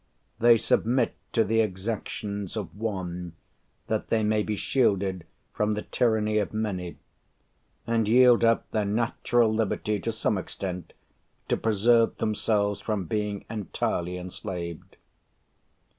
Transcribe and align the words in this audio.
They 0.39 0.57
submit 0.57 1.13
to 1.33 1.43
the 1.43 1.59
exactions 1.61 2.57
of 2.57 2.75
one 2.75 3.33
that 3.85 4.07
they 4.07 4.23
may 4.23 4.41
be 4.41 4.55
shielded 4.55 5.27
from 5.53 5.75
the 5.75 5.83
tyranny 5.83 6.39
of 6.39 6.55
many, 6.55 6.97
and 7.85 8.07
yield 8.07 8.43
up 8.43 8.71
their 8.71 8.83
natural 8.83 9.53
liberty 9.53 9.99
to 9.99 10.11
some 10.11 10.39
extent 10.39 10.93
to 11.49 11.55
preserve 11.55 12.17
themselves 12.17 12.81
from 12.81 13.05
being 13.05 13.45
entirely 13.47 14.17
enslaved. 14.17 14.97